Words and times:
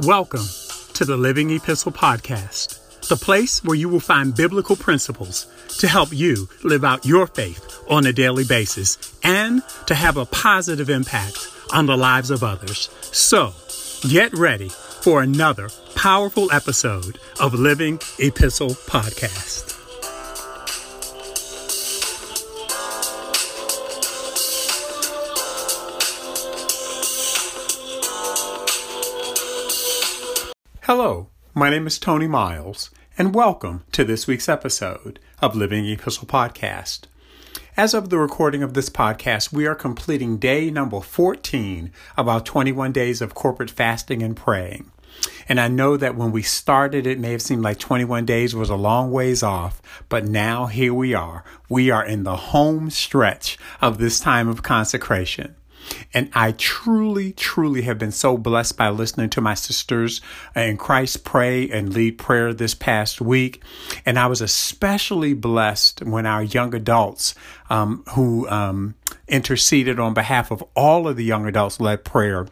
Welcome 0.00 0.46
to 0.94 1.04
the 1.04 1.16
Living 1.16 1.50
Epistle 1.50 1.90
Podcast, 1.90 3.08
the 3.08 3.16
place 3.16 3.64
where 3.64 3.74
you 3.74 3.88
will 3.88 3.98
find 3.98 4.32
biblical 4.32 4.76
principles 4.76 5.48
to 5.78 5.88
help 5.88 6.12
you 6.12 6.48
live 6.62 6.84
out 6.84 7.04
your 7.04 7.26
faith 7.26 7.82
on 7.90 8.06
a 8.06 8.12
daily 8.12 8.44
basis 8.44 9.18
and 9.24 9.60
to 9.86 9.96
have 9.96 10.16
a 10.16 10.26
positive 10.26 10.88
impact 10.88 11.48
on 11.72 11.86
the 11.86 11.96
lives 11.96 12.30
of 12.30 12.44
others. 12.44 12.88
So, 13.10 13.52
get 14.08 14.32
ready 14.38 14.68
for 14.68 15.20
another 15.20 15.68
powerful 15.96 16.52
episode 16.52 17.18
of 17.40 17.54
Living 17.54 17.98
Epistle 18.20 18.70
Podcast. 18.70 19.67
Hello, 30.88 31.28
my 31.52 31.68
name 31.68 31.86
is 31.86 31.98
Tony 31.98 32.26
Miles, 32.26 32.88
and 33.18 33.34
welcome 33.34 33.84
to 33.92 34.04
this 34.04 34.26
week's 34.26 34.48
episode 34.48 35.18
of 35.42 35.54
Living 35.54 35.84
Epistle 35.84 36.26
Podcast. 36.26 37.00
As 37.76 37.92
of 37.92 38.08
the 38.08 38.16
recording 38.16 38.62
of 38.62 38.72
this 38.72 38.88
podcast, 38.88 39.52
we 39.52 39.66
are 39.66 39.74
completing 39.74 40.38
day 40.38 40.70
number 40.70 41.02
14 41.02 41.92
of 42.16 42.26
our 42.26 42.40
21 42.40 42.92
days 42.92 43.20
of 43.20 43.34
corporate 43.34 43.70
fasting 43.70 44.22
and 44.22 44.34
praying. 44.34 44.90
And 45.46 45.60
I 45.60 45.68
know 45.68 45.98
that 45.98 46.16
when 46.16 46.32
we 46.32 46.40
started, 46.40 47.06
it 47.06 47.18
may 47.18 47.32
have 47.32 47.42
seemed 47.42 47.62
like 47.62 47.78
21 47.78 48.24
days 48.24 48.54
was 48.54 48.70
a 48.70 48.74
long 48.74 49.10
ways 49.10 49.42
off, 49.42 49.82
but 50.08 50.24
now 50.24 50.68
here 50.68 50.94
we 50.94 51.12
are. 51.12 51.44
We 51.68 51.90
are 51.90 52.02
in 52.02 52.22
the 52.22 52.36
home 52.36 52.88
stretch 52.88 53.58
of 53.82 53.98
this 53.98 54.20
time 54.20 54.48
of 54.48 54.62
consecration. 54.62 55.54
And 56.14 56.30
I 56.34 56.52
truly, 56.52 57.32
truly 57.32 57.82
have 57.82 57.98
been 57.98 58.12
so 58.12 58.36
blessed 58.36 58.76
by 58.76 58.88
listening 58.90 59.30
to 59.30 59.40
my 59.40 59.54
sisters 59.54 60.20
in 60.54 60.76
Christ 60.76 61.24
pray 61.24 61.68
and 61.70 61.92
lead 61.92 62.18
prayer 62.18 62.52
this 62.52 62.74
past 62.74 63.20
week. 63.20 63.62
And 64.06 64.18
I 64.18 64.26
was 64.26 64.40
especially 64.40 65.34
blessed 65.34 66.02
when 66.02 66.26
our 66.26 66.42
young 66.42 66.74
adults 66.74 67.34
um, 67.70 68.04
who 68.10 68.48
um, 68.48 68.94
interceded 69.26 69.98
on 69.98 70.14
behalf 70.14 70.50
of 70.50 70.64
all 70.74 71.08
of 71.08 71.16
the 71.16 71.24
young 71.24 71.46
adults 71.46 71.80
led 71.80 72.04
prayer 72.04 72.46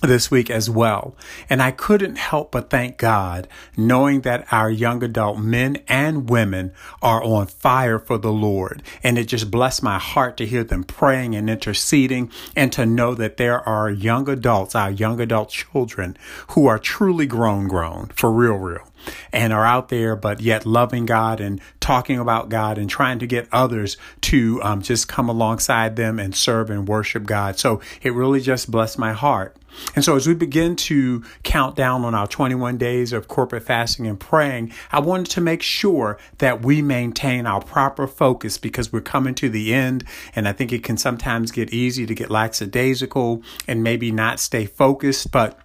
this 0.00 0.30
week 0.30 0.50
as 0.50 0.70
well. 0.70 1.14
And 1.48 1.62
I 1.62 1.70
couldn't 1.70 2.16
help 2.16 2.52
but 2.52 2.70
thank 2.70 2.96
God 2.96 3.48
knowing 3.76 4.22
that 4.22 4.46
our 4.52 4.70
young 4.70 5.02
adult 5.02 5.38
men 5.38 5.78
and 5.88 6.28
women 6.28 6.72
are 7.02 7.22
on 7.22 7.46
fire 7.46 7.98
for 7.98 8.18
the 8.18 8.32
Lord. 8.32 8.82
And 9.02 9.18
it 9.18 9.24
just 9.24 9.50
blessed 9.50 9.82
my 9.82 9.98
heart 9.98 10.36
to 10.38 10.46
hear 10.46 10.64
them 10.64 10.84
praying 10.84 11.34
and 11.34 11.50
interceding 11.50 12.30
and 12.56 12.72
to 12.72 12.86
know 12.86 13.14
that 13.14 13.36
there 13.36 13.60
are 13.68 13.90
young 13.90 14.28
adults, 14.28 14.74
our 14.74 14.90
young 14.90 15.20
adult 15.20 15.50
children 15.50 16.16
who 16.48 16.66
are 16.66 16.78
truly 16.78 17.26
grown, 17.26 17.68
grown 17.68 18.06
for 18.14 18.30
real, 18.32 18.54
real 18.54 18.89
and 19.32 19.52
are 19.52 19.64
out 19.64 19.88
there, 19.88 20.16
but 20.16 20.40
yet 20.40 20.66
loving 20.66 21.06
God 21.06 21.40
and 21.40 21.60
talking 21.80 22.18
about 22.18 22.48
God 22.48 22.78
and 22.78 22.88
trying 22.88 23.18
to 23.20 23.26
get 23.26 23.48
others 23.52 23.96
to 24.22 24.62
um, 24.62 24.82
just 24.82 25.08
come 25.08 25.28
alongside 25.28 25.96
them 25.96 26.18
and 26.18 26.34
serve 26.34 26.70
and 26.70 26.88
worship 26.88 27.24
God. 27.24 27.58
So 27.58 27.80
it 28.02 28.12
really 28.14 28.40
just 28.40 28.70
blessed 28.70 28.98
my 28.98 29.12
heart. 29.12 29.56
And 29.94 30.04
so, 30.04 30.16
as 30.16 30.26
we 30.26 30.34
begin 30.34 30.76
to 30.76 31.24
count 31.42 31.76
down 31.76 32.04
on 32.04 32.14
our 32.14 32.26
21 32.26 32.78
days 32.78 33.12
of 33.12 33.28
corporate 33.28 33.62
fasting 33.62 34.06
and 34.06 34.18
praying, 34.18 34.72
I 34.90 35.00
wanted 35.00 35.30
to 35.32 35.40
make 35.40 35.62
sure 35.62 36.18
that 36.38 36.62
we 36.62 36.82
maintain 36.82 37.46
our 37.46 37.60
proper 37.60 38.06
focus 38.06 38.58
because 38.58 38.92
we're 38.92 39.00
coming 39.00 39.34
to 39.36 39.48
the 39.48 39.72
end. 39.72 40.04
And 40.34 40.48
I 40.48 40.52
think 40.52 40.72
it 40.72 40.82
can 40.82 40.96
sometimes 40.96 41.50
get 41.50 41.72
easy 41.72 42.06
to 42.06 42.14
get 42.14 42.30
lackadaisical 42.30 43.42
and 43.66 43.82
maybe 43.82 44.10
not 44.10 44.40
stay 44.40 44.66
focused. 44.66 45.30
But 45.30 45.58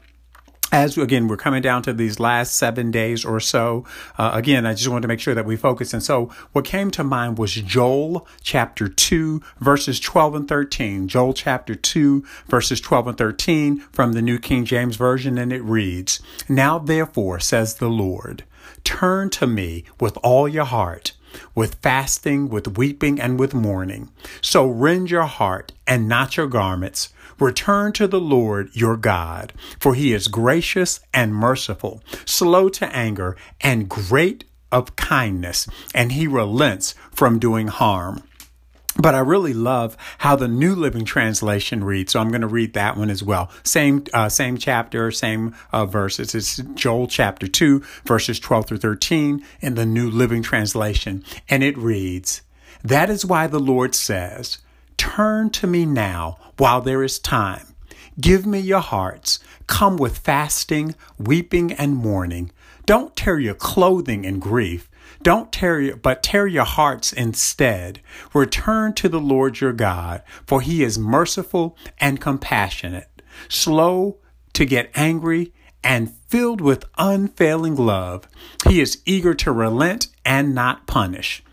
as 0.75 0.97
again 0.97 1.29
we're 1.29 1.37
coming 1.37 1.61
down 1.61 1.81
to 1.81 1.93
these 1.93 2.19
last 2.19 2.57
seven 2.57 2.91
days 2.91 3.23
or 3.23 3.39
so 3.39 3.85
uh, 4.17 4.31
again 4.33 4.65
i 4.65 4.73
just 4.73 4.89
wanted 4.89 5.03
to 5.03 5.07
make 5.07 5.21
sure 5.21 5.33
that 5.33 5.45
we 5.45 5.55
focus. 5.55 5.93
And 5.93 6.03
so 6.03 6.25
what 6.51 6.65
came 6.65 6.91
to 6.91 7.03
mind 7.03 7.37
was 7.37 7.53
joel 7.53 8.27
chapter 8.41 8.89
2 8.89 9.41
verses 9.59 10.01
12 10.01 10.35
and 10.35 10.47
13 10.49 11.07
joel 11.07 11.33
chapter 11.33 11.75
2 11.75 12.25
verses 12.47 12.81
12 12.81 13.07
and 13.07 13.17
13 13.17 13.79
from 13.93 14.11
the 14.11 14.21
new 14.21 14.37
king 14.37 14.65
james 14.65 14.97
version 14.97 15.37
and 15.37 15.53
it 15.53 15.63
reads 15.63 16.19
now 16.49 16.77
therefore 16.77 17.39
says 17.39 17.75
the 17.75 17.87
lord 17.87 18.43
turn 18.83 19.29
to 19.29 19.47
me 19.47 19.85
with 20.01 20.17
all 20.23 20.45
your 20.45 20.65
heart 20.65 21.13
with 21.53 21.75
fasting, 21.75 22.49
with 22.49 22.77
weeping, 22.77 23.19
and 23.19 23.39
with 23.39 23.53
mourning. 23.53 24.09
So 24.41 24.65
rend 24.65 25.09
your 25.09 25.25
heart 25.25 25.71
and 25.87 26.07
not 26.07 26.37
your 26.37 26.47
garments. 26.47 27.09
Return 27.39 27.91
to 27.93 28.07
the 28.07 28.19
Lord 28.19 28.69
your 28.73 28.95
God, 28.95 29.51
for 29.79 29.93
he 29.93 30.13
is 30.13 30.27
gracious 30.27 31.01
and 31.13 31.35
merciful, 31.35 32.01
slow 32.25 32.69
to 32.69 32.85
anger, 32.95 33.35
and 33.59 33.89
great 33.89 34.45
of 34.71 34.95
kindness, 34.95 35.67
and 35.93 36.13
he 36.13 36.27
relents 36.27 36.95
from 37.11 37.39
doing 37.39 37.67
harm. 37.67 38.23
But 38.97 39.13
I 39.13 39.19
really 39.19 39.53
love 39.53 39.97
how 40.19 40.35
the 40.35 40.47
New 40.47 40.73
Living 40.73 41.03
Translation 41.03 41.83
reads, 41.83 42.13
so 42.13 42.21
I'm 42.21 42.29
going 42.29 42.41
to 42.41 42.47
read 42.47 42.73
that 42.73 42.95
one 42.95 43.09
as 43.09 43.21
well. 43.21 43.51
Same, 43.63 44.05
uh, 44.13 44.29
same 44.29 44.57
chapter, 44.57 45.11
same 45.11 45.53
uh, 45.73 45.85
verses. 45.85 46.33
It's 46.33 46.57
Joel 46.75 47.07
chapter 47.07 47.47
two, 47.47 47.83
verses 48.05 48.39
12 48.39 48.67
through 48.67 48.77
13 48.77 49.45
in 49.59 49.75
the 49.75 49.85
New 49.85 50.09
Living 50.09 50.41
Translation, 50.41 51.25
and 51.49 51.61
it 51.61 51.77
reads, 51.77 52.41
"That 52.83 53.09
is 53.09 53.25
why 53.25 53.47
the 53.47 53.59
Lord 53.59 53.93
says, 53.93 54.59
Turn 54.97 55.49
to 55.51 55.67
me 55.67 55.85
now 55.85 56.37
while 56.57 56.81
there 56.81 57.03
is 57.03 57.19
time. 57.19 57.75
Give 58.19 58.45
me 58.45 58.59
your 58.59 58.79
hearts. 58.79 59.39
Come 59.67 59.97
with 59.97 60.19
fasting, 60.19 60.95
weeping, 61.17 61.73
and 61.73 61.95
mourning. 61.95 62.51
Don't 62.85 63.15
tear 63.15 63.39
your 63.39 63.55
clothing 63.55 64.23
in 64.23 64.39
grief. 64.39 64.89
Don't 65.25 65.51
tear 65.51 65.81
your, 65.81 65.95
but 65.95 66.21
tear 66.21 66.45
your 66.45 66.65
hearts 66.65 67.11
instead. 67.11 67.99
Return 68.31 68.93
to 68.93 69.09
the 69.09 69.19
Lord 69.19 69.59
your 69.59 69.73
God, 69.73 70.21
for 70.45 70.61
he 70.61 70.83
is 70.83 70.99
merciful 70.99 71.75
and 71.97 72.21
compassionate, 72.21 73.23
slow 73.49 74.19
to 74.53 74.65
get 74.65 74.91
angry 74.93 75.51
and 75.83 76.13
filled 76.27 76.61
with 76.61 76.85
unfailing 76.99 77.75
love. 77.75 78.27
He 78.67 78.79
is 78.79 79.01
eager 79.03 79.33
to 79.33 79.51
relent 79.51 80.09
and 80.23 80.53
not 80.53 80.85
punish. 80.85 81.43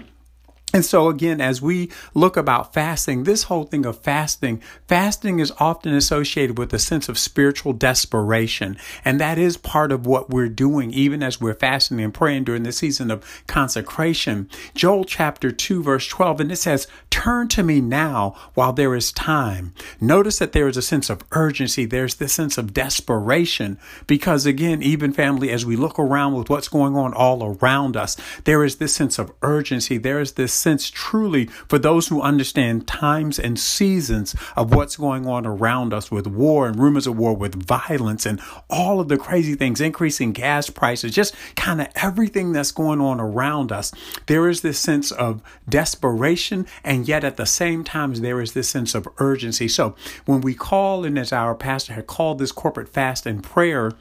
And 0.72 0.84
so 0.84 1.09
again, 1.09 1.41
as 1.41 1.60
we 1.60 1.91
look 2.15 2.37
about 2.37 2.72
fasting, 2.72 3.25
this 3.25 3.44
whole 3.44 3.65
thing 3.65 3.84
of 3.84 3.99
fasting, 3.99 4.62
fasting 4.88 5.38
is 5.38 5.53
often 5.59 5.94
associated 5.94 6.56
with 6.56 6.72
a 6.72 6.78
sense 6.78 7.09
of 7.10 7.19
spiritual 7.19 7.75
desperation. 7.75 8.78
And 9.05 9.21
that 9.21 9.37
is 9.37 9.59
part 9.59 9.93
of 9.93 10.06
what 10.06 10.31
we're 10.31 10.49
doing, 10.49 10.91
even 10.93 11.22
as 11.22 11.41
we're 11.41 11.55
fasting 11.55 12.00
and 12.00 12.15
praying 12.15 12.44
during 12.44 12.62
the 12.62 12.72
season 12.72 13.11
of 13.11 13.43
consecration. 13.47 14.49
Joel 14.75 15.05
chapter 15.05 15.50
2, 15.50 15.82
verse 15.82 16.06
12, 16.09 16.41
and 16.41 16.53
it 16.53 16.56
says, 16.56 16.87
Turn 17.11 17.49
to 17.49 17.62
me 17.62 17.82
now 17.82 18.34
while 18.55 18.72
there 18.72 18.94
is 18.94 19.12
time. 19.12 19.75
Notice 20.00 20.38
that 20.38 20.53
there 20.53 20.69
is 20.69 20.78
a 20.78 20.82
sense 20.82 21.11
of 21.11 21.22
urgency. 21.32 21.84
There's 21.84 22.15
this 22.15 22.32
sense 22.32 22.56
of 22.56 22.72
desperation 22.72 23.78
because 24.06 24.47
again, 24.47 24.82
even 24.82 25.12
family, 25.12 25.50
as 25.50 25.66
we 25.66 25.77
look 25.77 25.99
around 25.99 26.34
with 26.34 26.49
what's 26.49 26.69
going 26.69 26.97
on 26.97 27.12
all 27.12 27.44
around 27.44 27.97
us, 27.97 28.16
there 28.44 28.65
is 28.65 28.77
this 28.77 28.94
sense 28.94 29.19
of 29.19 29.31
urgency. 29.43 29.99
There 29.99 30.21
is 30.21 30.32
this 30.32 30.62
sense 30.62 30.91
truly 30.91 31.47
for 31.69 31.78
those 31.78 32.09
who 32.09 32.23
understand 32.23 32.87
times 32.87 33.39
and 33.39 33.59
seasons 33.59 34.34
of 34.56 34.73
what's 34.75 34.97
going 34.97 35.27
on 35.27 35.45
around 35.45 35.93
us 35.93 36.11
with 36.11 36.27
war 36.27 36.67
and 36.67 36.78
rumors 36.78 37.06
of 37.06 37.19
war, 37.19 37.34
with 37.34 37.67
violence 37.67 38.25
and 38.25 38.41
all 38.71 39.00
of 39.00 39.09
the 39.09 39.19
crazy 39.19 39.55
things, 39.55 39.81
increasing 39.81 40.33
gas 40.33 40.71
prices, 40.71 41.12
just 41.12 41.34
kind 41.56 41.81
of 41.81 41.89
everything 41.97 42.53
that's 42.53 42.73
going 42.73 43.00
on 43.00 43.21
around 43.21 43.73
us. 43.73 43.93
There 44.27 44.49
is 44.49 44.61
this 44.61 44.78
sense 44.78 45.11
of 45.11 45.43
desperation, 45.69 46.67
and 46.84 47.09
yet 47.09 47.25
at 47.25 47.37
the 47.37 47.47
same 47.47 47.84
time, 47.84 48.15
there 48.15 48.41
is 48.41 48.53
this 48.53 48.69
sense 48.69 48.94
of 48.94 49.09
urgency. 49.19 49.69
So 49.69 49.94
when 50.27 50.41
we 50.41 50.55
call, 50.55 51.05
and 51.05 51.19
as 51.19 51.33
our 51.33 51.55
pastor 51.55 51.94
had 51.94 52.06
called 52.06 52.39
this 52.39 52.53
corporate 52.53 52.89
fast 52.89 53.27
and 53.27 53.43
prayer, 53.43 53.93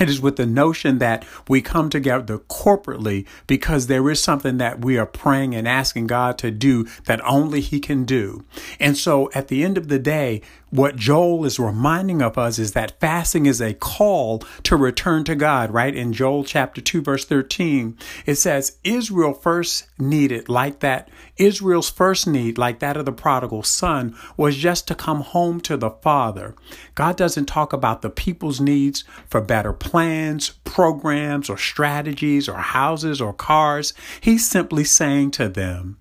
it 0.00 0.08
is 0.08 0.20
with 0.20 0.36
the 0.36 0.46
notion 0.46 0.98
that 0.98 1.24
we 1.48 1.60
come 1.60 1.90
together 1.90 2.38
corporately 2.38 3.26
because 3.46 3.86
there 3.86 4.08
is 4.10 4.22
something 4.22 4.56
that 4.58 4.82
we 4.84 4.96
are 4.96 5.06
praying 5.06 5.54
and 5.54 5.68
asking 5.68 6.06
God 6.06 6.38
to 6.38 6.50
do 6.50 6.86
that 7.04 7.20
only 7.24 7.60
He 7.60 7.78
can 7.78 8.04
do. 8.04 8.44
And 8.80 8.96
so 8.96 9.30
at 9.34 9.48
the 9.48 9.62
end 9.62 9.76
of 9.76 9.88
the 9.88 9.98
day, 9.98 10.40
what 10.72 10.96
Joel 10.96 11.44
is 11.44 11.58
reminding 11.58 12.22
of 12.22 12.38
us 12.38 12.58
is 12.58 12.72
that 12.72 12.98
fasting 12.98 13.44
is 13.44 13.60
a 13.60 13.74
call 13.74 14.38
to 14.62 14.74
return 14.74 15.22
to 15.24 15.34
God, 15.34 15.70
right? 15.70 15.94
In 15.94 16.14
Joel 16.14 16.44
chapter 16.44 16.80
2, 16.80 17.02
verse 17.02 17.26
13, 17.26 17.98
it 18.24 18.36
says, 18.36 18.78
Israel 18.82 19.34
first 19.34 19.86
needed 19.98 20.48
like 20.48 20.80
that. 20.80 21.10
Israel's 21.36 21.90
first 21.90 22.26
need, 22.26 22.56
like 22.56 22.78
that 22.78 22.96
of 22.96 23.04
the 23.04 23.12
prodigal 23.12 23.62
son, 23.62 24.16
was 24.38 24.56
just 24.56 24.88
to 24.88 24.94
come 24.94 25.20
home 25.20 25.60
to 25.60 25.76
the 25.76 25.90
Father. 25.90 26.54
God 26.94 27.18
doesn't 27.18 27.46
talk 27.46 27.74
about 27.74 28.00
the 28.00 28.08
people's 28.08 28.58
needs 28.58 29.04
for 29.28 29.42
better 29.42 29.74
plans, 29.74 30.52
programs, 30.64 31.50
or 31.50 31.58
strategies, 31.58 32.48
or 32.48 32.56
houses, 32.56 33.20
or 33.20 33.34
cars. 33.34 33.92
He's 34.22 34.48
simply 34.48 34.84
saying 34.84 35.32
to 35.32 35.50
them, 35.50 35.98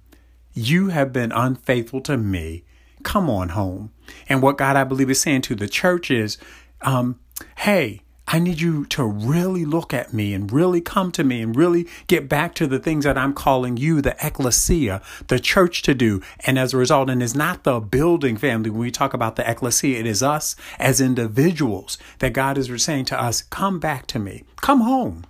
You 0.54 0.88
have 0.88 1.12
been 1.12 1.34
unfaithful 1.34 2.00
to 2.02 2.16
me 2.16 2.64
Come 3.04 3.30
on 3.30 3.50
home. 3.50 3.92
And 4.28 4.42
what 4.42 4.58
God, 4.58 4.76
I 4.76 4.84
believe, 4.84 5.10
is 5.10 5.22
saying 5.22 5.42
to 5.44 5.56
the 5.56 5.68
church 5.68 6.12
is, 6.12 6.38
um, 6.82 7.20
hey, 7.58 8.02
I 8.34 8.40
need 8.40 8.62
you 8.62 8.86
to 8.86 9.04
really 9.04 9.66
look 9.66 9.94
at 9.94 10.14
me 10.14 10.34
and 10.34 10.50
really 10.50 10.80
come 10.80 11.12
to 11.14 11.24
me 11.24 11.42
and 11.42 11.54
really 11.54 11.86
get 12.08 12.30
back 12.30 12.56
to 12.56 12.68
the 12.68 12.80
things 12.80 13.04
that 13.04 13.18
I'm 13.18 13.34
calling 13.34 13.76
you, 13.76 14.02
the 14.02 14.16
ecclesia, 14.26 15.02
the 15.28 15.38
church 15.38 15.82
to 15.82 15.94
do. 15.94 16.22
And 16.46 16.58
as 16.58 16.74
a 16.74 16.78
result, 16.78 17.10
and 17.10 17.22
it's 17.22 17.36
not 17.36 17.66
the 17.66 17.82
building 17.82 18.38
family. 18.38 18.70
When 18.70 18.80
we 18.80 18.92
talk 18.92 19.14
about 19.14 19.36
the 19.36 19.50
ecclesia, 19.50 20.00
it 20.00 20.06
is 20.06 20.24
us 20.24 20.56
as 20.80 21.02
individuals 21.02 21.98
that 22.20 22.32
God 22.32 22.58
is 22.58 22.72
saying 22.82 23.06
to 23.06 23.22
us, 23.22 23.42
come 23.42 23.80
back 23.82 24.08
to 24.08 24.20
me, 24.20 24.46
come 24.62 24.80
home. 24.80 25.26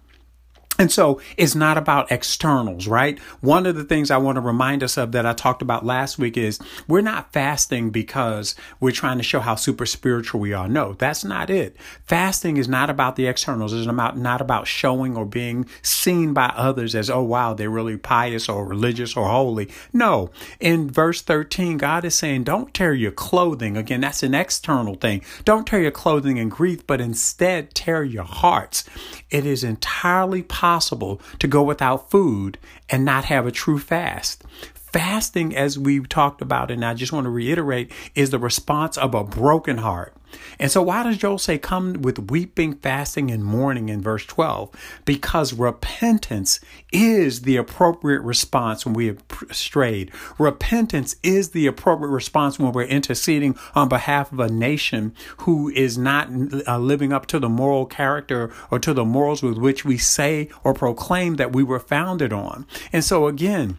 And 0.81 0.91
so 0.91 1.21
it's 1.37 1.53
not 1.53 1.77
about 1.77 2.11
externals, 2.11 2.87
right? 2.87 3.19
One 3.39 3.67
of 3.67 3.75
the 3.75 3.83
things 3.83 4.09
I 4.09 4.17
want 4.17 4.37
to 4.37 4.41
remind 4.41 4.81
us 4.81 4.97
of 4.97 5.11
that 5.11 5.27
I 5.27 5.33
talked 5.33 5.61
about 5.61 5.85
last 5.85 6.17
week 6.17 6.37
is 6.37 6.59
we're 6.87 7.01
not 7.01 7.31
fasting 7.31 7.91
because 7.91 8.55
we're 8.79 8.91
trying 8.91 9.19
to 9.19 9.23
show 9.23 9.41
how 9.41 9.53
super 9.53 9.85
spiritual 9.85 10.39
we 10.41 10.53
are. 10.53 10.67
No, 10.67 10.93
that's 10.93 11.23
not 11.23 11.51
it. 11.51 11.77
Fasting 12.07 12.57
is 12.57 12.67
not 12.67 12.89
about 12.89 13.15
the 13.15 13.27
externals. 13.27 13.73
It's 13.73 13.85
about 13.85 14.17
not 14.17 14.41
about 14.41 14.65
showing 14.65 15.15
or 15.15 15.23
being 15.23 15.67
seen 15.83 16.33
by 16.33 16.47
others 16.55 16.95
as, 16.95 17.11
oh 17.11 17.21
wow, 17.21 17.53
they're 17.53 17.69
really 17.69 17.97
pious 17.97 18.49
or 18.49 18.65
religious 18.65 19.15
or 19.15 19.27
holy. 19.27 19.69
No. 19.93 20.31
In 20.59 20.89
verse 20.89 21.21
13, 21.21 21.77
God 21.77 22.05
is 22.05 22.15
saying, 22.15 22.45
don't 22.45 22.73
tear 22.73 22.95
your 22.95 23.11
clothing. 23.11 23.77
Again, 23.77 24.01
that's 24.01 24.23
an 24.23 24.33
external 24.33 24.95
thing. 24.95 25.21
Don't 25.45 25.67
tear 25.67 25.79
your 25.79 25.91
clothing 25.91 26.37
in 26.37 26.49
grief, 26.49 26.87
but 26.87 26.99
instead 26.99 27.75
tear 27.75 28.03
your 28.03 28.23
hearts. 28.23 28.83
It 29.29 29.45
is 29.45 29.63
entirely 29.63 30.41
possible 30.41 30.70
possible 30.71 31.19
to 31.37 31.47
go 31.47 31.61
without 31.61 32.09
food 32.09 32.57
and 32.89 33.03
not 33.03 33.25
have 33.25 33.45
a 33.45 33.51
true 33.51 33.77
fast. 33.77 34.43
Fasting, 34.91 35.55
as 35.55 35.79
we've 35.79 36.09
talked 36.09 36.41
about, 36.41 36.69
and 36.69 36.83
I 36.83 36.93
just 36.93 37.13
want 37.13 37.25
to 37.25 37.29
reiterate, 37.29 37.91
is 38.13 38.29
the 38.29 38.39
response 38.39 38.97
of 38.97 39.13
a 39.13 39.23
broken 39.23 39.77
heart. 39.77 40.13
And 40.59 40.71
so, 40.71 40.81
why 40.81 41.03
does 41.03 41.17
Joel 41.17 41.37
say, 41.37 41.57
Come 41.57 42.01
with 42.01 42.31
weeping, 42.31 42.73
fasting, 42.73 43.31
and 43.31 43.43
mourning 43.43 43.89
in 43.89 44.01
verse 44.01 44.25
12? 44.25 44.69
Because 45.05 45.53
repentance 45.53 46.59
is 46.91 47.41
the 47.41 47.57
appropriate 47.57 48.21
response 48.21 48.85
when 48.85 48.93
we 48.93 49.07
have 49.07 49.23
strayed. 49.51 50.11
Repentance 50.37 51.15
is 51.23 51.51
the 51.51 51.67
appropriate 51.67 52.11
response 52.11 52.59
when 52.59 52.71
we're 52.71 52.83
interceding 52.83 53.57
on 53.75 53.89
behalf 53.89 54.31
of 54.31 54.39
a 54.39 54.49
nation 54.49 55.13
who 55.37 55.69
is 55.69 55.97
not 55.97 56.29
uh, 56.67 56.77
living 56.77 57.13
up 57.13 57.25
to 57.27 57.39
the 57.39 57.49
moral 57.49 57.85
character 57.85 58.51
or 58.69 58.79
to 58.79 58.93
the 58.93 59.05
morals 59.05 59.41
with 59.41 59.57
which 59.57 59.85
we 59.85 59.97
say 59.97 60.49
or 60.63 60.73
proclaim 60.73 61.35
that 61.35 61.53
we 61.53 61.63
were 61.63 61.79
founded 61.79 62.33
on. 62.33 62.65
And 62.91 63.03
so, 63.03 63.27
again, 63.27 63.77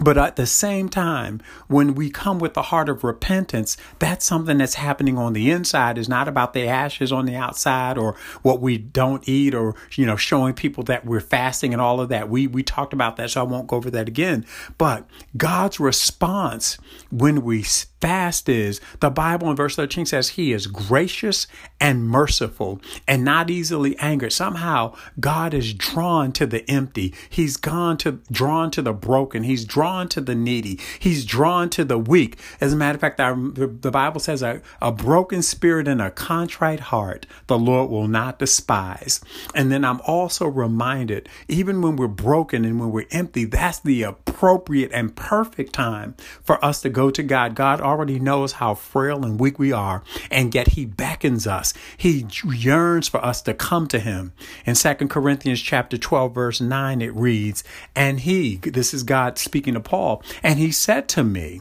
but 0.00 0.16
at 0.16 0.36
the 0.36 0.46
same 0.46 0.88
time, 0.88 1.40
when 1.68 1.94
we 1.94 2.10
come 2.10 2.38
with 2.38 2.54
the 2.54 2.62
heart 2.62 2.88
of 2.88 3.04
repentance, 3.04 3.76
that's 3.98 4.24
something 4.24 4.58
that's 4.58 4.74
happening 4.74 5.18
on 5.18 5.32
the 5.32 5.50
inside 5.50 5.98
is 5.98 6.08
not 6.08 6.28
about 6.28 6.54
the 6.54 6.66
ashes 6.66 7.12
on 7.12 7.26
the 7.26 7.36
outside 7.36 7.98
or 7.98 8.16
what 8.42 8.60
we 8.60 8.78
don't 8.78 9.28
eat 9.28 9.54
or, 9.54 9.74
you 9.92 10.06
know, 10.06 10.16
showing 10.16 10.54
people 10.54 10.82
that 10.84 11.04
we're 11.04 11.20
fasting 11.20 11.72
and 11.72 11.82
all 11.82 12.00
of 12.00 12.08
that. 12.08 12.28
We, 12.28 12.46
we 12.46 12.62
talked 12.62 12.92
about 12.92 13.16
that, 13.16 13.30
so 13.30 13.40
I 13.40 13.44
won't 13.44 13.66
go 13.66 13.76
over 13.76 13.90
that 13.90 14.08
again. 14.08 14.46
But 14.78 15.06
God's 15.36 15.78
response 15.78 16.78
when 17.10 17.42
we 17.42 17.64
fast 18.02 18.48
is 18.48 18.80
the 18.98 19.10
Bible 19.10 19.48
in 19.48 19.54
verse 19.54 19.76
13 19.76 20.06
says 20.06 20.30
he 20.30 20.52
is 20.52 20.66
gracious 20.66 21.46
and 21.80 22.04
merciful 22.08 22.80
and 23.06 23.24
not 23.24 23.48
easily 23.48 23.96
angered. 23.98 24.32
Somehow 24.32 24.94
God 25.20 25.54
is 25.54 25.72
drawn 25.72 26.32
to 26.32 26.44
the 26.44 26.68
empty. 26.68 27.14
He's 27.30 27.56
gone 27.56 27.96
to 27.98 28.20
drawn 28.30 28.72
to 28.72 28.82
the 28.82 28.92
broken. 28.92 29.44
He's 29.44 29.64
drawn 29.64 30.08
to 30.08 30.20
the 30.20 30.34
needy. 30.34 30.80
He's 30.98 31.24
drawn 31.24 31.70
to 31.70 31.84
the 31.84 31.98
weak. 31.98 32.38
As 32.60 32.72
a 32.72 32.76
matter 32.76 32.96
of 32.96 33.00
fact, 33.00 33.20
our, 33.20 33.36
the 33.36 33.90
Bible 33.92 34.20
says 34.20 34.42
a, 34.42 34.60
a 34.80 34.90
broken 34.90 35.40
spirit 35.40 35.86
and 35.86 36.02
a 36.02 36.10
contrite 36.10 36.80
heart, 36.80 37.26
the 37.46 37.58
Lord 37.58 37.88
will 37.88 38.08
not 38.08 38.40
despise. 38.40 39.20
And 39.54 39.70
then 39.70 39.84
I'm 39.84 40.00
also 40.00 40.46
reminded, 40.48 41.28
even 41.46 41.82
when 41.82 41.94
we're 41.94 42.08
broken 42.08 42.64
and 42.64 42.80
when 42.80 42.90
we're 42.90 43.06
empty, 43.12 43.44
that's 43.44 43.78
the 43.78 44.02
appropriate 44.02 44.90
and 44.92 45.14
perfect 45.14 45.72
time 45.72 46.16
for 46.42 46.62
us 46.64 46.82
to 46.82 46.88
go 46.88 47.10
to 47.10 47.22
God. 47.22 47.54
God 47.54 47.80
already 47.92 48.18
knows 48.18 48.52
how 48.52 48.74
frail 48.74 49.22
and 49.22 49.38
weak 49.38 49.58
we 49.58 49.70
are, 49.70 50.02
and 50.30 50.54
yet 50.54 50.68
he 50.68 50.86
beckons 50.86 51.46
us. 51.46 51.74
He 51.98 52.26
yearns 52.42 53.06
for 53.06 53.22
us 53.22 53.42
to 53.42 53.52
come 53.52 53.86
to 53.88 54.00
him. 54.00 54.32
In 54.64 54.74
Second 54.74 55.08
Corinthians 55.08 55.60
chapter 55.60 55.98
12 55.98 56.34
verse 56.34 56.60
9 56.60 57.02
it 57.02 57.14
reads, 57.14 57.62
"And 57.94 58.20
he, 58.20 58.56
this 58.56 58.94
is 58.94 59.02
God 59.02 59.38
speaking 59.38 59.74
to 59.74 59.80
Paul, 59.80 60.22
and 60.42 60.58
he 60.58 60.72
said 60.72 61.06
to 61.10 61.22
me, 61.22 61.60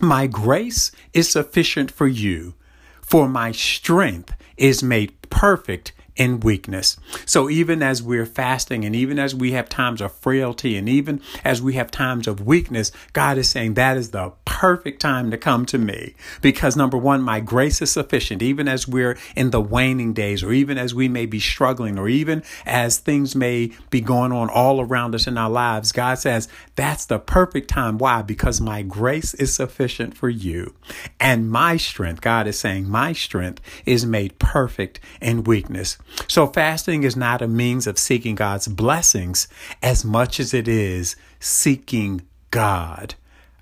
my 0.00 0.26
grace 0.26 0.90
is 1.12 1.30
sufficient 1.30 1.90
for 1.90 2.06
you, 2.06 2.54
for 3.00 3.28
my 3.28 3.52
strength 3.52 4.34
is 4.56 4.82
made 4.82 5.12
perfect 5.30 5.92
in 6.16 6.40
weakness. 6.40 6.96
So 7.26 7.50
even 7.50 7.82
as 7.82 8.02
we're 8.02 8.26
fasting 8.26 8.84
and 8.84 8.94
even 8.94 9.18
as 9.18 9.34
we 9.34 9.52
have 9.52 9.68
times 9.68 10.00
of 10.00 10.12
frailty 10.12 10.76
and 10.76 10.88
even 10.88 11.20
as 11.44 11.60
we 11.60 11.74
have 11.74 11.90
times 11.90 12.28
of 12.28 12.46
weakness, 12.46 12.92
God 13.12 13.38
is 13.38 13.48
saying 13.48 13.74
that 13.74 13.96
is 13.96 14.10
the 14.10 14.32
perfect 14.44 15.00
time 15.00 15.32
to 15.32 15.36
come 15.36 15.66
to 15.66 15.76
me 15.78 16.14
because 16.40 16.76
number 16.76 16.96
one, 16.96 17.20
my 17.20 17.40
grace 17.40 17.82
is 17.82 17.90
sufficient. 17.90 18.40
Even 18.40 18.68
as 18.68 18.86
we're 18.86 19.18
in 19.34 19.50
the 19.50 19.60
waning 19.60 20.12
days 20.12 20.44
or 20.44 20.52
even 20.52 20.78
as 20.78 20.94
we 20.94 21.08
may 21.08 21.26
be 21.26 21.40
struggling 21.40 21.98
or 21.98 22.08
even 22.08 22.42
as 22.64 22.98
things 22.98 23.34
may 23.34 23.72
be 23.90 24.00
going 24.00 24.30
on 24.30 24.48
all 24.48 24.80
around 24.80 25.14
us 25.14 25.26
in 25.26 25.36
our 25.36 25.50
lives, 25.50 25.90
God 25.90 26.18
says 26.18 26.46
that's 26.76 27.06
the 27.06 27.18
perfect 27.18 27.68
time. 27.68 27.98
Why? 27.98 28.22
Because 28.22 28.60
my 28.60 28.82
grace 28.82 29.34
is 29.34 29.52
sufficient 29.52 30.16
for 30.16 30.28
you 30.28 30.72
and 31.18 31.50
my 31.50 31.76
strength, 31.76 32.20
God 32.20 32.46
is 32.46 32.58
saying 32.58 32.88
my 32.88 33.12
strength 33.12 33.60
is 33.84 34.06
made 34.06 34.38
perfect 34.38 35.00
in 35.20 35.42
weakness. 35.42 35.98
So 36.28 36.46
fasting 36.46 37.02
is 37.02 37.16
not 37.16 37.42
a 37.42 37.48
means 37.48 37.86
of 37.86 37.98
seeking 37.98 38.34
God's 38.34 38.68
blessings 38.68 39.48
as 39.82 40.04
much 40.04 40.38
as 40.40 40.54
it 40.54 40.68
is 40.68 41.16
seeking 41.40 42.22
God. 42.50 43.14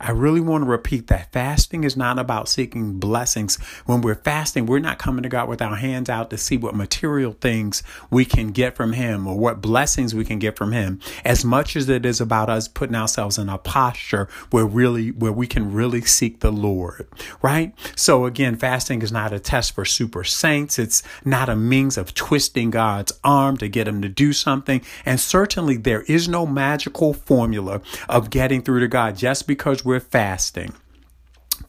I 0.03 0.11
really 0.11 0.41
want 0.41 0.65
to 0.65 0.69
repeat 0.69 1.07
that 1.07 1.31
fasting 1.31 1.85
is 1.85 1.97
not 1.97 2.19
about 2.19 2.49
seeking 2.49 2.99
blessings. 2.99 3.57
When 3.87 4.01
we're 4.01 4.17
fasting, 4.17 4.67
we're 4.67 4.81
not 4.81 4.99
coming 4.99 5.23
to 5.23 5.29
God 5.29 5.49
with 5.49 5.63
our 5.63 5.77
hands 5.77 6.11
out 6.11 6.29
to 6.31 6.37
see 6.37 6.57
what 6.57 6.75
material 6.75 7.37
things 7.41 7.85
we 8.11 8.25
can 8.25 8.51
get 8.51 8.75
from 8.75 8.95
Him 8.95 9.29
or 9.29 9.39
what 9.39 9.61
blessings 9.61 10.13
we 10.13 10.25
can 10.25 10.41
get 10.41 10.57
from 10.57 10.73
Him, 10.73 10.99
as 11.25 11.45
much 11.45 11.77
as 11.77 11.89
it 11.89 12.05
is 12.05 12.21
about 12.21 12.51
us 12.51 12.67
putting 12.67 12.97
ourselves 12.97 13.39
in 13.39 13.49
a 13.49 13.59
posture 13.59 14.29
where 14.51 14.67
really, 14.67 15.13
where 15.13 15.31
we 15.31 15.47
can 15.47 15.73
really 15.73 16.01
seek 16.01 16.41
the 16.41 16.51
Lord, 16.51 17.07
right? 17.41 17.73
So 17.95 18.25
again, 18.25 18.57
fasting 18.57 19.03
is 19.03 19.13
not 19.13 19.33
a 19.33 19.39
test 19.39 19.73
for 19.73 19.85
super 19.85 20.25
saints. 20.25 20.81
It's 20.81 21.05
not 21.25 21.49
a 21.49 21.55
means 21.55 21.97
of 21.97 22.13
twisting 22.13 22.71
God's 22.71 23.13
arm 23.23 23.57
to 23.59 23.69
get 23.69 23.87
Him 23.87 24.03
to 24.03 24.09
do 24.09 24.33
something. 24.33 24.83
And 25.07 25.21
certainly 25.21 25.77
there 25.77 26.03
is 26.03 26.29
no 26.29 26.45
magical 26.45 27.15
formula 27.15 27.83
of 28.09 28.31
getting 28.31 28.63
through 28.63 28.81
to 28.81 28.89
God 28.89 29.17
just 29.17 29.47
because 29.47 29.85
we're 29.85 29.92
we're 29.93 30.01
fasting. 30.01 30.73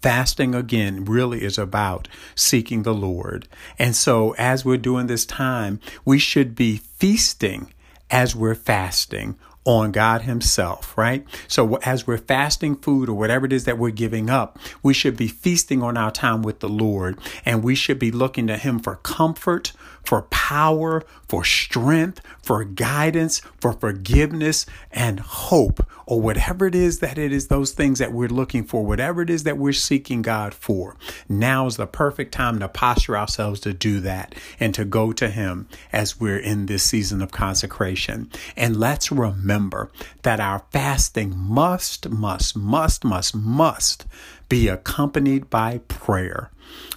Fasting 0.02 0.56
again 0.56 1.04
really 1.04 1.44
is 1.44 1.58
about 1.58 2.08
seeking 2.36 2.84
the 2.84 2.94
Lord. 2.94 3.50
And 3.78 3.98
so, 3.98 4.34
as 4.38 4.64
we're 4.64 4.78
doing 4.78 5.08
this 5.08 5.26
time, 5.26 5.82
we 6.06 6.20
should 6.20 6.56
be 6.56 6.78
feasting 6.78 7.74
as 8.10 8.34
we're 8.34 8.56
fasting 8.56 9.38
on 9.66 9.92
God 9.92 10.22
Himself, 10.22 10.98
right? 10.98 11.26
So, 11.50 11.76
as 11.84 12.08
we're 12.08 12.18
fasting 12.18 12.78
food 12.78 13.10
or 13.10 13.14
whatever 13.18 13.46
it 13.46 13.52
is 13.52 13.66
that 13.66 13.78
we're 13.78 13.90
giving 13.90 14.30
up, 14.30 14.58
we 14.82 14.94
should 14.94 15.18
be 15.18 15.28
feasting 15.28 15.84
on 15.84 15.98
our 15.98 16.12
time 16.12 16.44
with 16.44 16.62
the 16.62 16.70
Lord 16.70 17.20
and 17.44 17.62
we 17.62 17.76
should 17.76 18.00
be 18.00 18.10
looking 18.10 18.48
to 18.48 18.56
Him 18.56 18.80
for 18.80 18.96
comfort, 19.04 19.74
for 20.04 20.24
power, 20.24 21.04
for 21.28 21.44
strength, 21.44 22.22
for 22.42 22.64
guidance, 22.64 23.40
for 23.60 23.74
forgiveness 23.74 24.66
and 24.92 25.20
hope, 25.20 25.86
or 26.06 26.22
whatever 26.22 26.68
it 26.68 26.76
is 26.76 27.00
that 27.00 27.18
it 27.18 27.32
is, 27.32 27.48
those 27.48 27.72
things 27.72 28.00
that 28.00 28.12
we're 28.12 28.28
looking 28.28 28.64
for, 28.64 28.86
whatever 28.86 29.22
it 29.22 29.30
is 29.30 29.44
that 29.44 29.58
we're 29.58 29.74
seeking 29.74 30.22
God 30.22 30.54
for. 30.54 30.96
Now 31.30 31.66
is 31.66 31.78
the 31.78 31.88
perfect 31.88 32.34
time 32.34 32.60
to 32.60 32.68
posture 32.68 33.18
ourselves 33.18 33.60
to 33.62 33.74
do 33.74 34.00
that 34.02 34.36
and 34.60 34.74
to 34.76 34.86
go 34.86 35.14
to 35.14 35.30
Him 35.30 35.68
as 35.92 36.20
we're 36.20 36.38
in 36.38 36.66
this 36.66 36.84
season 36.84 37.22
of 37.22 37.32
consecration. 37.32 38.30
And 38.58 38.78
let's 38.78 39.12
remember 39.12 39.90
that 40.24 40.40
our 40.40 40.66
fasting 40.72 41.38
must, 41.38 42.10
must, 42.10 42.58
must, 42.58 43.06
must, 43.06 43.36
must 43.36 44.06
be 44.50 44.68
accompanied 44.68 45.50
by 45.50 45.80
prayer 45.88 46.52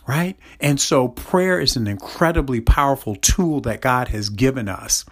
right? 0.07 0.37
And 0.61 0.81
so 0.81 1.09
prayer 1.09 1.61
is 1.61 1.77
an 1.77 1.87
incredibly 1.87 2.61
powerful 2.61 3.17
tool 3.17 3.61
that 3.63 3.81
God 3.81 4.09
has 4.09 4.29
given 4.29 4.69
us. 4.69 5.05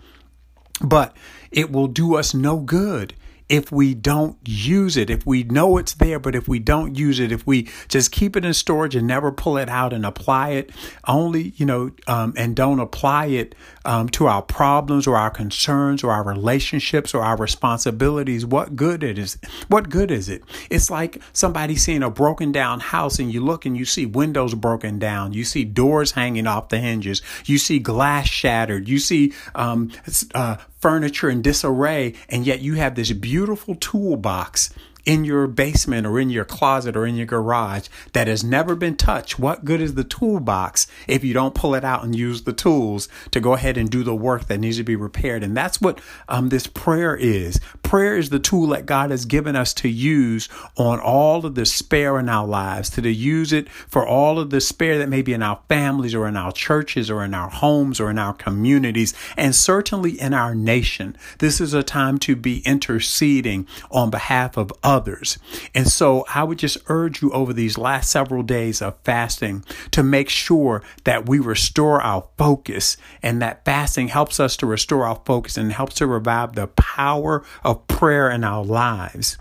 But 0.81 1.17
it 1.51 1.71
will 1.71 1.89
do 1.89 2.15
us 2.15 2.35
no 2.35 2.59
good 2.59 3.15
if 3.49 3.71
we 3.71 3.95
don't 3.95 4.39
use 4.47 4.97
it, 4.97 5.11
if 5.11 5.27
we 5.27 5.43
know 5.45 5.77
it's 5.77 5.95
there, 5.95 6.19
but 6.19 6.35
if 6.35 6.49
we 6.49 6.59
don't 6.59 6.97
use 6.97 7.21
it, 7.21 7.31
if 7.31 7.47
we 7.47 7.69
just 7.89 8.11
keep 8.11 8.37
it 8.37 8.45
in 8.45 8.55
storage 8.55 8.97
and 8.97 9.07
never 9.07 9.31
pull 9.31 9.59
it 9.59 9.69
out 9.69 9.93
and 9.93 10.07
apply 10.07 10.51
it 10.51 10.71
only, 11.07 11.53
you 11.57 11.67
know, 11.67 11.91
um, 12.07 12.33
and 12.37 12.57
don't 12.57 12.81
apply 12.81 13.27
it 13.27 13.55
um, 13.85 14.09
to 14.09 14.27
our 14.27 14.41
problems 14.41 15.07
or 15.07 15.17
our 15.17 15.31
concerns 15.31 16.03
or 16.03 16.11
our 16.11 16.23
relationships 16.23 17.13
or 17.13 17.23
our 17.23 17.37
responsibilities, 17.37 18.47
what 18.47 18.77
good 18.77 19.03
it 19.03 19.19
is? 19.19 19.37
What 19.69 19.91
good 19.91 20.11
is 20.11 20.31
it? 20.31 20.43
It's 20.71 20.91
like 20.91 21.21
somebody 21.35 21.77
seeing 21.77 22.03
a 22.03 22.11
broken 22.11 22.51
down 22.51 22.81
house 22.81 23.19
and 23.19 23.33
you 23.33 23.43
look 23.43 23.67
and 23.67 23.77
you 23.77 23.85
see 23.85 24.07
windows 24.07 24.55
broken 24.55 24.99
down, 24.99 25.35
you 25.35 25.45
see 25.45 25.65
doors 25.65 26.13
hanging 26.13 26.47
off 26.47 26.71
the 26.71 26.79
hinges, 26.79 27.21
you 27.45 27.59
see 27.59 27.79
glass 27.79 28.27
shattered, 28.27 28.89
you 28.89 28.99
see 28.99 29.35
um, 29.55 29.91
uh, 30.35 30.57
furniture 30.85 31.31
in 31.31 31.41
disarray, 31.41 32.13
and 32.29 32.45
yet 32.45 32.61
you 32.61 32.75
have 32.75 32.95
this 32.95 33.11
beautiful 33.13 33.75
toolbox 33.75 34.69
in 35.05 35.25
your 35.25 35.47
basement 35.47 36.07
or 36.07 36.19
in 36.19 36.31
your 36.31 36.45
closet 36.45 36.97
or 36.97 37.07
in 37.07 37.17
your 37.17 37.27
garage 37.27 37.89
that 38.13 38.27
has 38.27 38.43
never 38.43 38.75
been 38.75 38.97
touched, 38.97 39.39
what 39.39 39.65
good 39.65 39.81
is 39.81 39.95
the 39.95 40.05
toolbox 40.05 40.87
if 41.07 41.23
you 41.23 41.35
don't 41.35 41.55
pull 41.55 41.75
it 41.75 41.85
out 41.85 42.05
and 42.05 42.17
use 42.17 42.43
the 42.43 42.53
tools 42.53 43.09
to 43.31 43.41
go 43.41 43.53
ahead 43.53 43.77
and 43.77 43.91
do 43.91 44.03
the 44.03 44.15
work 44.15 44.47
that 44.47 44.59
needs 44.59 44.79
to 44.79 44.85
be 44.85 44.97
repaired? 44.97 45.43
And 45.43 45.57
that's 45.57 45.81
what 45.81 46.01
um, 46.29 46.49
this 46.49 46.67
prayer 46.67 47.17
is. 47.17 47.61
Prayer 47.83 48.17
is 48.17 48.31
the 48.31 48.39
tool 48.39 48.69
that 48.69 48.87
God 48.87 49.11
has 49.11 49.25
given 49.25 49.57
us 49.57 49.75
to 49.75 49.89
use 49.89 50.49
on 50.77 51.01
all 51.01 51.45
of 51.45 51.55
the 51.55 51.67
spare 51.67 52.19
in 52.19 52.29
our 52.29 52.47
lives, 52.47 52.91
to 52.91 53.09
use 53.09 53.53
it 53.53 53.69
for 53.69 54.07
all 54.07 54.39
of 54.39 54.51
the 54.51 54.61
spare 54.61 54.99
that 54.99 55.09
may 55.09 55.23
be 55.23 55.35
in 55.35 55.43
our 55.43 55.61
families 55.69 56.15
or 56.15 56.27
in 56.27 56.37
our 56.37 56.53
churches 56.53 57.11
or 57.11 57.23
in 57.23 57.35
our 57.35 57.51
homes 57.51 58.01
or 58.01 58.11
in 58.11 58.19
our 58.19 58.33
communities, 58.33 59.13
and 59.37 59.55
certainly 59.55 60.19
in 60.19 60.33
our 60.33 60.55
nation. 60.55 61.17
This 61.39 61.61
is 61.61 61.75
a 61.75 61.83
time 61.83 62.19
to 62.19 62.35
be 62.35 62.61
interceding 62.61 63.67
on 63.91 64.11
behalf 64.11 64.57
of 64.57 64.73
others 64.83 64.94
others. 64.95 65.39
And 65.75 65.89
so 65.89 66.25
I 66.33 66.45
would 66.45 66.59
just 66.59 66.79
urge 66.87 67.21
you 67.21 67.33
over 67.33 67.53
these 67.53 67.77
last 67.77 68.11
several 68.11 68.45
days 68.45 68.81
of 68.81 68.97
fasting 69.03 69.65
to 69.91 70.05
make 70.05 70.29
sure 70.29 70.83
that 71.03 71.29
we 71.29 71.41
restore 71.41 72.01
our 72.01 72.29
focus 72.39 72.97
and 73.23 73.43
that 73.43 73.65
fasting 73.65 74.09
helps 74.09 74.39
us 74.39 74.57
to 74.59 74.67
restore 74.67 75.05
our 75.05 75.21
focus 75.25 75.57
and 75.57 75.73
helps 75.73 75.97
to 75.97 76.07
revive 76.07 76.55
the 76.55 76.69
power 76.69 77.45
of 77.65 77.87
prayer 77.89 78.31
in 78.31 78.45
our 78.45 78.65
lives. 78.65 79.37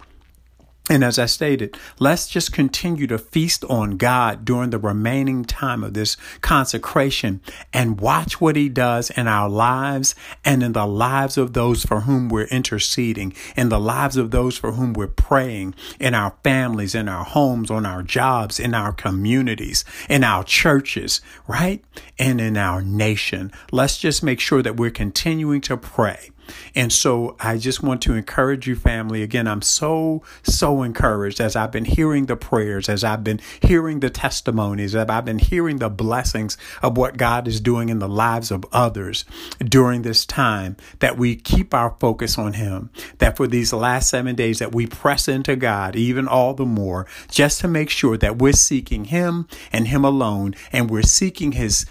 And 0.89 1.01
as 1.01 1.17
I 1.17 1.27
stated, 1.27 1.77
let's 1.97 2.27
just 2.27 2.51
continue 2.51 3.07
to 3.07 3.17
feast 3.17 3.63
on 3.65 3.95
God 3.95 4.43
during 4.43 4.71
the 4.71 4.77
remaining 4.77 5.45
time 5.45 5.81
of 5.81 5.93
this 5.93 6.17
consecration 6.41 7.39
and 7.71 8.01
watch 8.01 8.41
what 8.41 8.57
He 8.57 8.67
does 8.67 9.09
in 9.11 9.29
our 9.29 9.47
lives 9.47 10.13
and 10.43 10.61
in 10.61 10.73
the 10.73 10.85
lives 10.85 11.37
of 11.37 11.53
those 11.53 11.85
for 11.85 12.01
whom 12.01 12.27
we're 12.27 12.47
interceding, 12.47 13.33
in 13.55 13.69
the 13.69 13.79
lives 13.79 14.17
of 14.17 14.31
those 14.31 14.57
for 14.57 14.73
whom 14.73 14.91
we're 14.91 15.07
praying, 15.07 15.73
in 16.01 16.13
our 16.13 16.35
families, 16.43 16.95
in 16.95 17.07
our 17.07 17.23
homes, 17.23 17.71
on 17.71 17.85
our 17.85 18.03
jobs, 18.03 18.59
in 18.59 18.73
our 18.73 18.91
communities, 18.91 19.85
in 20.09 20.21
our 20.21 20.43
churches, 20.43 21.21
right? 21.47 21.81
And 22.19 22.41
in 22.41 22.57
our 22.57 22.81
nation. 22.81 23.53
Let's 23.71 23.97
just 23.97 24.21
make 24.21 24.41
sure 24.41 24.61
that 24.61 24.75
we're 24.75 24.91
continuing 24.91 25.61
to 25.61 25.77
pray 25.77 26.32
and 26.75 26.91
so 26.91 27.35
I 27.39 27.57
just 27.57 27.83
want 27.83 28.01
to 28.03 28.13
encourage 28.13 28.67
you, 28.67 28.75
family. 28.75 29.23
Again, 29.23 29.47
I'm 29.47 29.61
so, 29.61 30.23
so 30.43 30.83
encouraged 30.83 31.39
as 31.39 31.55
I've 31.55 31.71
been 31.71 31.85
hearing 31.85 32.25
the 32.25 32.35
prayers, 32.35 32.89
as 32.89 33.03
I've 33.03 33.23
been 33.23 33.39
hearing 33.61 33.99
the 33.99 34.09
testimonies, 34.09 34.95
as 34.95 35.07
I've 35.09 35.25
been 35.25 35.39
hearing 35.39 35.77
the 35.77 35.89
blessings 35.89 36.57
of 36.81 36.97
what 36.97 37.17
God 37.17 37.47
is 37.47 37.59
doing 37.59 37.89
in 37.89 37.99
the 37.99 38.09
lives 38.09 38.51
of 38.51 38.65
others 38.71 39.25
during 39.63 40.01
this 40.01 40.25
time, 40.25 40.77
that 40.99 41.17
we 41.17 41.35
keep 41.35 41.73
our 41.73 41.95
focus 41.99 42.37
on 42.37 42.53
Him, 42.53 42.89
that 43.19 43.37
for 43.37 43.47
these 43.47 43.73
last 43.73 44.09
seven 44.09 44.35
days 44.35 44.59
that 44.59 44.73
we 44.73 44.87
press 44.87 45.27
into 45.27 45.55
God 45.55 45.95
even 45.95 46.27
all 46.27 46.53
the 46.53 46.65
more, 46.65 47.05
just 47.29 47.61
to 47.61 47.67
make 47.67 47.89
sure 47.89 48.17
that 48.17 48.39
we're 48.39 48.53
seeking 48.53 49.05
Him 49.05 49.47
and 49.71 49.87
Him 49.87 50.03
alone, 50.03 50.55
and 50.71 50.89
we're 50.89 51.03
seeking 51.03 51.53
His 51.53 51.85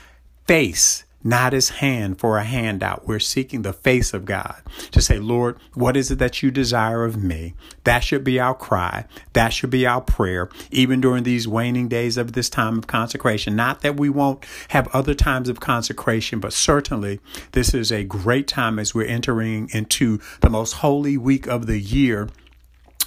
face 0.47 1.05
not 1.25 1.53
his 1.53 1.69
hand 1.71 2.19
for 2.19 2.39
a 2.39 2.45
handout. 2.45 3.07
We're 3.07 3.21
seeking 3.21 3.63
the 3.63 3.73
face 3.73 4.13
of 4.13 4.25
God 4.25 4.63
to 4.91 5.01
say, 5.01 5.19
Lord, 5.19 5.57
what 5.75 5.97
is 5.97 6.11
it 6.11 6.19
that 6.19 6.43
you 6.43 6.51
desire 6.51 7.05
of 7.05 7.23
me? 7.23 7.55
That 7.85 8.01
should 8.01 8.25
be 8.25 8.39
our 8.41 8.55
cry. 8.55 9.07
That 9.33 9.53
should 9.53 9.71
be 9.71 9.87
our 9.87 10.01
prayer, 10.01 10.49
even 10.71 11.01
during 11.01 11.25
these 11.25 11.49
waning 11.49 11.89
days 11.89 12.17
of 12.17 12.33
this 12.33 12.49
time 12.49 12.79
of 12.79 12.87
consecration. 12.87 13.57
Not 13.57 13.81
that 13.83 13.99
we 13.99 14.09
won't 14.09 14.45
have 14.69 14.89
other 14.89 15.15
times 15.15 15.49
of 15.49 15.61
consecration, 15.61 16.41
but 16.41 16.53
certainly 16.53 17.21
this 17.53 17.75
is 17.75 17.93
a 17.93 18.05
great 18.05 18.47
time 18.47 18.79
as 18.79 18.95
we're 18.95 19.07
entering 19.07 19.69
into 19.73 20.21
the 20.41 20.51
most 20.51 20.73
holy 20.75 21.17
week 21.17 21.47
of 21.47 21.67
the 21.67 21.79
year 21.79 22.29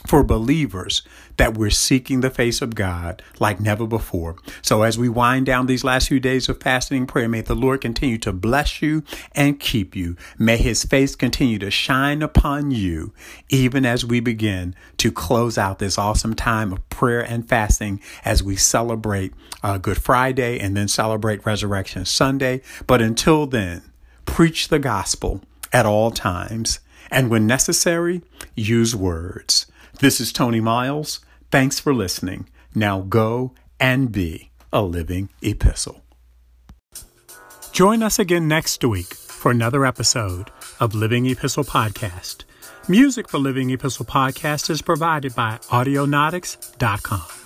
for 0.08 0.24
believers 0.24 1.02
that 1.38 1.56
we're 1.56 1.70
seeking 1.70 2.22
the 2.22 2.30
face 2.30 2.62
of 2.62 2.76
God 2.76 3.22
like 3.40 3.60
never 3.60 3.86
before. 3.86 4.36
So 4.62 4.84
as 4.84 4.98
we 4.98 5.10
wind 5.10 5.46
down 5.46 5.66
these 5.66 5.84
last 5.84 6.08
few 6.08 6.20
days 6.20 6.48
of 6.48 6.62
fasting 6.62 7.00
and 7.00 7.08
prayer, 7.08 7.28
may 7.28 7.42
the 7.42 7.56
Lord 7.56 7.82
continue 7.82 8.18
to 8.20 8.32
bless 8.32 8.82
you 8.82 9.04
and 9.34 9.60
keep 9.60 9.96
you. 9.96 10.16
May 10.38 10.58
his 10.58 10.84
face 10.84 11.16
continue 11.16 11.60
to 11.60 11.72
shine 11.72 12.22
upon 12.22 12.72
you, 12.72 13.14
even 13.50 13.86
as 13.86 14.06
we 14.06 14.20
begin 14.20 14.76
to 14.98 15.12
close 15.12 15.58
out 15.58 15.80
this 15.80 15.98
awesome 15.98 16.36
time 16.36 16.72
of 16.72 16.88
prayer 16.90 17.22
and 17.22 17.48
fasting 17.48 18.00
as 18.24 18.44
we 18.44 18.56
celebrate 18.56 19.34
uh, 19.64 19.78
Good 19.78 20.02
Friday 20.02 20.60
and 20.60 20.76
then 20.76 20.88
celebrate 20.88 21.46
Resurrection 21.46 22.06
Sunday. 22.06 22.62
But 22.88 23.02
until 23.02 23.46
then, 23.48 23.82
preach 24.26 24.70
the 24.70 24.80
gospel 24.80 25.42
at 25.72 25.86
all 25.86 26.12
times. 26.12 26.80
And 27.12 27.30
when 27.30 27.48
necessary, 27.48 28.22
use 28.56 28.96
words. 28.96 29.66
This 30.00 30.20
is 30.20 30.34
Tony 30.34 30.60
Miles. 30.60 31.20
Thanks 31.52 31.80
for 31.80 31.94
listening. 31.94 32.50
Now 32.74 33.02
go 33.02 33.54
and 33.80 34.12
be 34.12 34.52
a 34.74 34.82
living 34.82 35.30
epistle. 35.42 36.02
Join 37.72 38.02
us 38.04 38.20
again 38.20 38.48
next 38.48 38.84
week 38.84 39.14
for 39.14 39.52
another 39.52 39.86
episode 39.86 40.50
of 40.80 40.96
Living 40.96 41.26
Epistle 41.26 41.64
Podcast. 41.64 42.44
Music 42.88 43.28
for 43.30 43.38
Living 43.38 43.70
Epistle 43.70 44.06
Podcast 44.06 44.70
is 44.70 44.82
provided 44.82 45.36
by 45.36 45.60
Audionautix.com. 45.70 47.45